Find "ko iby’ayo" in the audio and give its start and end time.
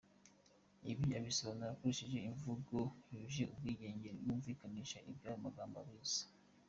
5.03-5.37